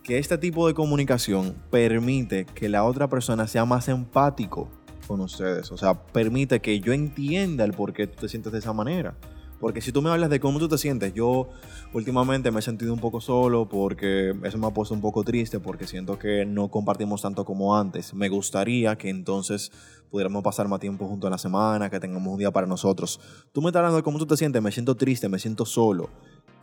[0.03, 4.69] que este tipo de comunicación permite que la otra persona sea más empático
[5.07, 5.71] con ustedes.
[5.71, 9.15] O sea, permite que yo entienda el por qué tú te sientes de esa manera.
[9.59, 11.47] Porque si tú me hablas de cómo tú te sientes, yo
[11.93, 15.59] últimamente me he sentido un poco solo porque eso me ha puesto un poco triste
[15.59, 18.15] porque siento que no compartimos tanto como antes.
[18.15, 19.71] Me gustaría que entonces
[20.09, 23.19] pudiéramos pasar más tiempo juntos en la semana, que tengamos un día para nosotros.
[23.51, 26.09] Tú me estás hablando de cómo tú te sientes, me siento triste, me siento solo.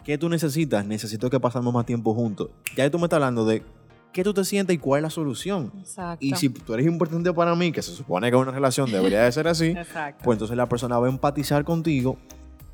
[0.08, 0.86] ¿Qué tú necesitas?
[0.86, 2.48] Necesito que pasemos más tiempo juntos.
[2.74, 3.62] Ya tú me estás hablando de
[4.10, 5.70] qué tú te sientes y cuál es la solución.
[5.78, 6.24] Exacto.
[6.24, 9.32] Y si tú eres importante para mí, que se supone que una relación debería de
[9.32, 10.24] ser así, Exacto.
[10.24, 12.16] pues entonces la persona va a empatizar contigo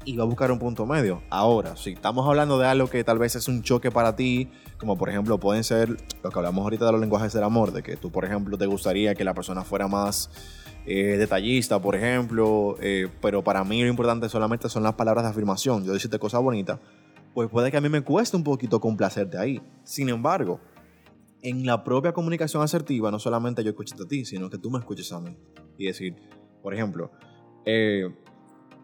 [0.05, 1.23] y va a buscar un punto medio.
[1.29, 4.97] Ahora, si estamos hablando de algo que tal vez es un choque para ti, como
[4.97, 5.89] por ejemplo pueden ser
[6.23, 8.67] lo que hablamos ahorita de los lenguajes del amor, de que tú, por ejemplo, te
[8.67, 10.31] gustaría que la persona fuera más
[10.87, 15.31] eh, detallista, por ejemplo, eh, pero para mí lo importante solamente son las palabras de
[15.31, 16.79] afirmación, yo decirte cosas bonitas,
[17.35, 19.61] pues puede que a mí me cueste un poquito complacerte ahí.
[19.83, 20.61] Sin embargo,
[21.43, 24.79] en la propia comunicación asertiva, no solamente yo escucharte a ti, sino que tú me
[24.79, 25.37] escuches a mí.
[25.77, 26.15] Y decir,
[26.63, 27.11] por ejemplo,
[27.67, 28.09] eh,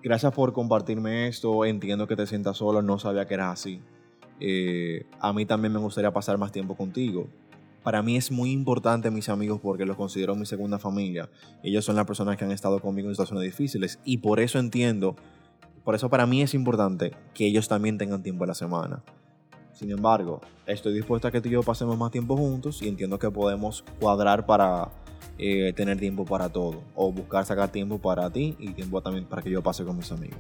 [0.03, 3.81] gracias por compartirme esto, entiendo que te sientas solo, no sabía que eras así.
[4.41, 7.29] Eh, a mí también me gustaría pasar más tiempo contigo.
[7.83, 11.31] Para mí es muy importante mis amigos porque los considero mi segunda familia.
[11.63, 15.17] Ellos son las personas que han estado conmigo en situaciones difíciles y por eso entiendo,
[15.85, 19.03] por eso para mí es importante que ellos también tengan tiempo a la semana.
[19.73, 23.19] Sin embargo, estoy dispuesto a que tú y yo pasemos más tiempo juntos y entiendo
[23.19, 24.91] que podemos cuadrar para
[25.39, 26.83] eh, tener tiempo para todo.
[26.95, 30.13] O buscar sacar tiempo para ti y tiempo también para que yo pase con mis
[30.13, 30.37] amigos.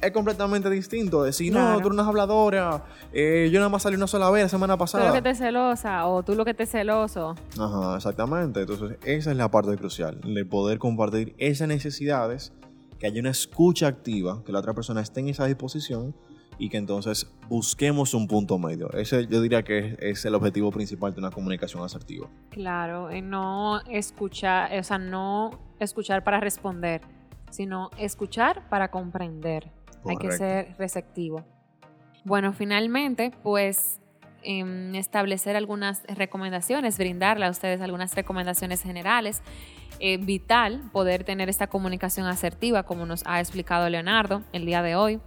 [0.00, 1.74] Es completamente distinto decir, no, Claro.
[1.80, 4.78] tú eres una habladora, eh, yo nada más salí una sola vez la semana Tú
[4.78, 5.12] lo pasada.
[5.12, 7.34] que estés celosa o tú lo que estés celoso.
[7.58, 8.60] Ajá, exactamente.
[8.62, 12.54] Entonces, esa es la parte crucial, de poder compartir esas necesidades,
[13.00, 16.14] que haya una escucha activa, que la otra persona esté en esa disposición
[16.58, 18.92] y que entonces busquemos un punto medio.
[18.92, 22.28] Ese yo diría que es, el objetivo principal de una comunicación asertiva.
[22.50, 27.00] Claro, no escuchar, o sea, no escuchar para responder,
[27.50, 29.72] sino escuchar para comprender.
[30.04, 31.44] Hay que ser receptivo.
[32.24, 33.99] Bueno, finalmente, pues
[34.42, 39.42] em, establecer algunas recomendaciones, brindarle a ustedes algunas recomendaciones generales.
[40.02, 44.96] Eh, vital poder tener esta comunicación asertiva, como nos ha explicado Leonardo el día de
[44.96, 45.20] hoy.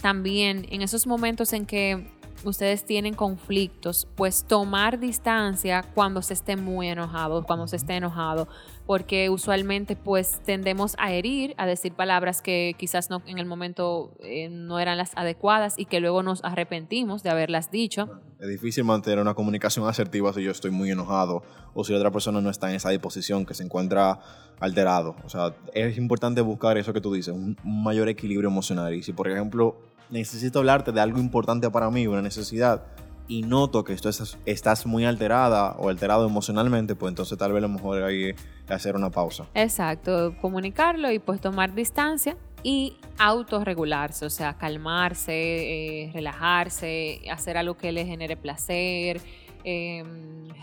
[0.00, 2.06] También en esos momentos en que
[2.44, 8.48] ustedes tienen conflictos, pues tomar distancia cuando se esté muy enojado, cuando se esté enojado,
[8.86, 14.16] porque usualmente pues tendemos a herir, a decir palabras que quizás no en el momento
[14.20, 18.08] eh, no eran las adecuadas y que luego nos arrepentimos de haberlas dicho.
[18.38, 21.42] Es difícil mantener una comunicación asertiva si yo estoy muy enojado
[21.74, 24.20] o si la otra persona no está en esa disposición, que se encuentra
[24.60, 25.16] alterado.
[25.24, 28.94] O sea, es importante buscar eso que tú dices, un mayor equilibrio emocional.
[28.94, 29.76] Y si, por ejemplo,
[30.10, 32.84] necesito hablarte de algo importante para mí, una necesidad,
[33.28, 37.62] y noto que esto estás, estás muy alterada o alterado emocionalmente, pues entonces tal vez
[37.62, 38.36] lo mejor ahí es
[38.68, 39.46] hacer una pausa.
[39.54, 47.76] Exacto, comunicarlo y pues tomar distancia y autorregularse, o sea, calmarse, eh, relajarse, hacer algo
[47.76, 49.20] que le genere placer,
[49.64, 50.04] eh,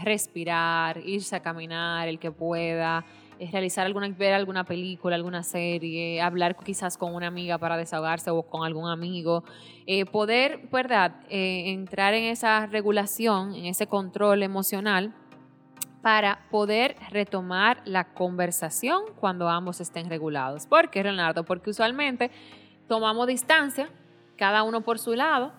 [0.03, 3.05] respirar, irse a caminar el que pueda,
[3.51, 8.43] realizar alguna, ver alguna película, alguna serie, hablar quizás con una amiga para desahogarse o
[8.43, 9.43] con algún amigo,
[9.85, 15.13] eh, poder, ¿verdad?, Eh, entrar en esa regulación, en ese control emocional
[16.01, 20.67] para poder retomar la conversación cuando ambos estén regulados.
[20.67, 21.43] ¿Por qué, Leonardo?
[21.45, 22.29] Porque usualmente
[22.87, 23.89] tomamos distancia,
[24.37, 25.53] cada uno por su lado,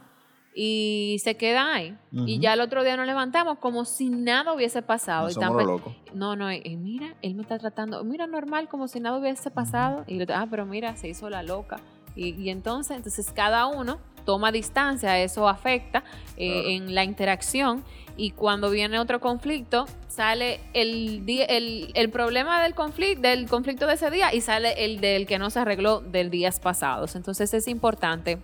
[0.55, 1.99] y se quedan ahí.
[2.13, 2.43] Y Ujú.
[2.43, 5.29] ya el otro día nos levantamos como si nada hubiese pasado.
[5.41, 5.93] No y locos.
[6.15, 10.05] no, no, y mira, él me está tratando, mira, normal, como si nada hubiese pasado.
[10.07, 11.81] Y yo, ah, pero mira, se hizo la loca.
[12.15, 16.05] Y, y entonces, entonces cada uno toma distancia, eso afecta
[16.37, 16.69] eh, Claro.
[16.69, 17.83] en la interacción.
[18.17, 23.95] Y cuando viene otro conflicto, sale el, el, el problema del conflicto, del conflicto de
[23.95, 27.17] ese día y sale el del que no se arregló del días pasados.
[27.17, 28.39] Entonces es importante,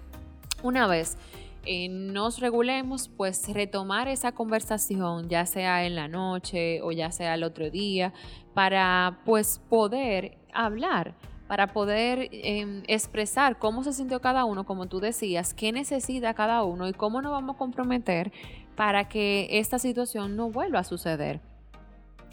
[0.65, 1.17] una vez
[1.65, 7.35] eh, nos regulemos, pues retomar esa conversación, ya sea en la noche o ya sea
[7.35, 8.13] el otro día,
[8.55, 11.15] para pues poder hablar,
[11.49, 16.63] para poder eh, expresar cómo se sintió cada uno, como tú decías, qué necesita cada
[16.63, 18.33] uno y cómo nos vamos a comprometer
[18.77, 21.41] para que esta situación no vuelva a suceder.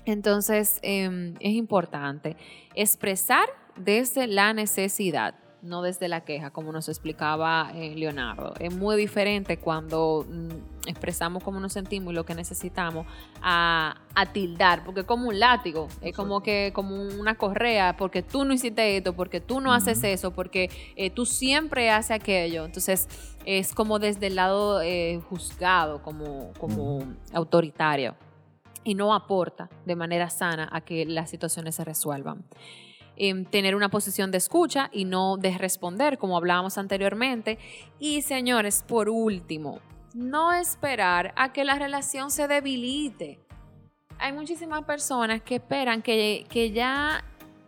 [0.06, 2.38] Entonces, em, es importante
[2.76, 5.36] expresar desde la necesidad
[5.68, 8.54] no desde la queja, como nos explicaba eh, Leonardo.
[8.60, 13.06] Es muy diferente cuando mm, expresamos cómo nos sentimos y lo que necesitamos
[13.42, 13.96] a,
[14.34, 18.54] tildar, porque es como un látigo, es como que como una correa, porque tú no
[18.54, 22.66] hiciste esto, porque tú no haces eso, porque eh, tú siempre haces aquello.
[22.66, 23.08] Entonces
[23.46, 28.16] es como desde el lado eh, juzgado, como, como autoritario
[28.84, 32.46] y no aporta de manera sana a que las situaciones se resuelvan.
[33.20, 37.58] Em, tener una posición de escucha y no de responder, como hablábamos anteriormente.
[38.00, 39.80] Y señores, por último,
[40.14, 43.40] no esperar a que la relación se debilite.
[44.20, 47.24] Hay muchísimas personas que esperan que, que ya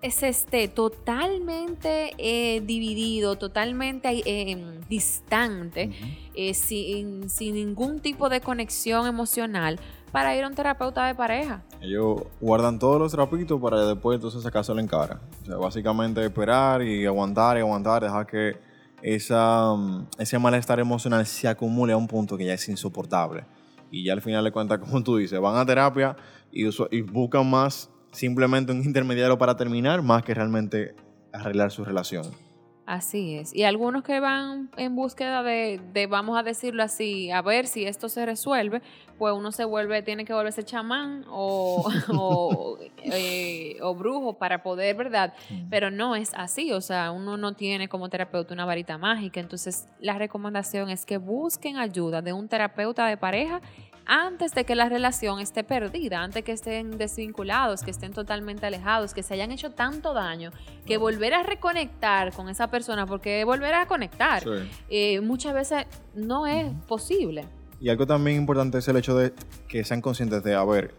[0.08, 5.90] se esté totalmente eh, dividido, totalmente eh, em, distante,
[6.36, 9.80] eh, sin, sin ningún tipo de conexión emocional
[10.12, 11.62] para ir a un terapeuta de pareja.
[11.82, 15.20] Ellos guardan todos los trapitos para después entonces sacárselo en cara.
[15.44, 18.58] O sea, básicamente esperar y aguantar y aguantar, dejar que
[19.02, 23.46] esa, mm, ese malestar emocional se acumule a un punto que ya es insoportable.
[23.92, 26.16] Y ya al final de cuentas, como tú dices, van a terapia
[26.52, 30.96] y, y buscan más simplemente un intermediario para terminar, más que realmente
[31.32, 32.49] arreglar su relación.
[32.90, 33.56] Así es.
[33.56, 38.10] Y algunos que van en búsqueda de, vamos a decirlo así, a ver si esto
[38.10, 38.82] se resuelve,
[39.20, 41.88] pues uno se vuelve, tiene que volverse chamán o,
[43.04, 45.36] eh, o, brujo para poder, ¿verdad?
[45.70, 46.72] Pero no es así.
[46.72, 49.40] O sea, uno no tiene como terapeuta una varita mágica.
[49.40, 53.62] Entonces, la recomendación es que busquen ayuda de un terapeuta de pareja
[54.10, 59.14] antes de que la relación esté perdida, antes que estén desvinculados, que estén totalmente alejados,
[59.14, 60.50] que se hayan hecho tanto daño,
[60.88, 64.44] que volver a reconectar con esa persona, porque volver a conectar
[64.90, 65.86] eh, muchas veces
[66.16, 67.46] no es posible.
[67.80, 69.32] Y algo también importante es el hecho de
[69.68, 70.96] que sean conscientes de, a ver,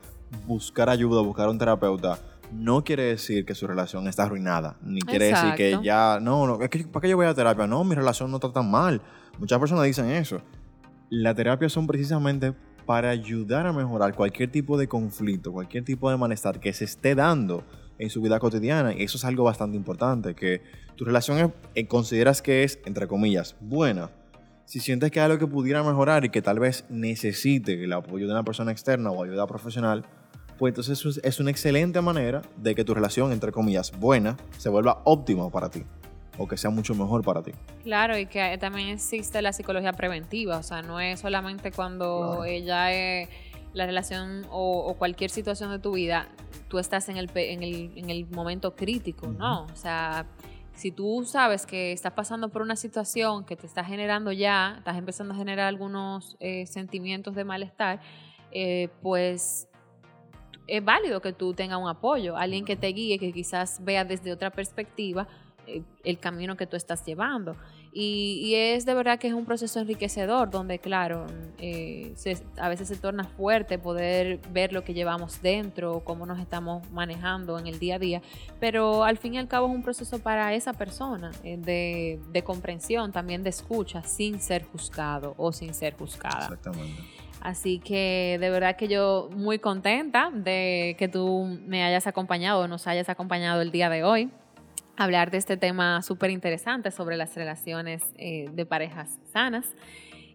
[0.46, 2.20] buscar ayuda, buscar un terapeuta,
[2.52, 6.62] no quiere decir que su relación está arruinada, ni quiere decir que ya, no, no,
[6.62, 7.66] es que, ¿para qué yo voy a terapia?
[7.66, 9.02] No, mi relación no está tan mal.
[9.38, 10.40] Muchas personas dicen eso.
[11.08, 12.54] La terapia son precisamente
[12.90, 17.14] para ayudar a mejorar cualquier tipo de conflicto, cualquier tipo de malestar que se esté
[17.14, 17.62] dando
[18.00, 18.92] en su vida cotidiana.
[18.92, 20.60] Y eso es algo bastante importante, que
[20.96, 24.10] tu relación eh, consideras que es, entre comillas, buena.
[24.64, 28.26] Si sientes que hay algo que pudiera mejorar y que tal vez necesite el apoyo
[28.26, 30.04] de una persona externa o ayuda profesional,
[30.58, 35.00] pues entonces es una excelente manera de que tu relación, entre comillas, buena, se vuelva
[35.04, 35.84] óptima para ti
[36.40, 37.52] o que sea mucho mejor para ti.
[37.84, 42.90] Claro, y que también existe la psicología preventiva, o sea, no es solamente cuando ella
[42.92, 43.28] es
[43.74, 46.28] la relación o, cualquier situación de tu vida,
[46.68, 49.64] tú estás en el, en el, en el momento crítico, ¿no?
[49.64, 50.26] O sea,
[50.72, 54.96] si tú sabes que estás pasando por una situación que te está generando ya, estás
[54.96, 58.00] empezando a generar algunos eh, sentimientos de malestar,
[58.50, 59.68] eh, pues
[60.66, 64.32] es válido que tú tengas un apoyo, alguien que te guíe, que quizás vea desde
[64.32, 65.49] otra perspectiva eh,
[66.04, 67.56] el camino que tú estás llevando.
[67.92, 71.26] Y, es de verdad que es un proceso enriquecedor donde, claro,
[71.58, 72.14] eh,
[72.58, 77.58] a veces se torna fuerte poder ver lo que llevamos dentro, cómo nos estamos manejando
[77.58, 78.22] en el día a día,
[78.60, 82.44] pero al fin y al cabo es un proceso para esa persona eh, de, de
[82.44, 86.44] comprensión, también de escucha, sin ser juzgado o sin ser juzgada.
[86.44, 87.02] Exactamente.
[87.40, 92.68] Así que de verdad que yo muy contenta de que tú me hayas acompañado o
[92.68, 94.30] nos hayas acompañado el día de hoy
[95.00, 99.66] hablar de este tema súper interesante sobre las relaciones eh, de parejas sanas.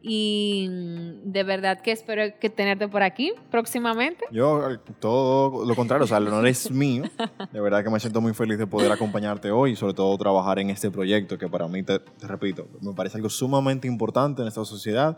[0.02, 4.26] Y mm, de verdad que espero que tenerte por aquí próximamente.
[4.32, 7.04] Yo, eh, todo lo contrario, o sea, el honor es mío.
[7.52, 10.60] De verdad que me siento muy feliz de poder acompañarte hoy y sobre todo trabajar
[10.60, 14.66] en este proyecto que para mí, te repito, me parece algo sumamente importante en esta
[14.66, 15.18] sociedad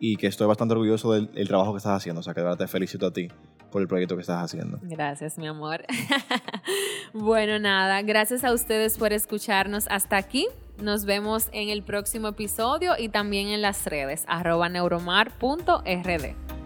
[0.00, 2.20] y que estoy bastante orgulloso del, trabajo que estás haciendo.
[2.20, 3.28] O sea, que de verdad te felicito a ti
[3.70, 4.78] por el proyecto que estás haciendo.
[4.82, 5.84] Gracias, mi amor.
[7.12, 10.46] bueno, nada, gracias a ustedes por escucharnos hasta aquí.
[10.80, 16.57] Nos vemos en el próximo episodio y también en las redes arroba neuromar.rd.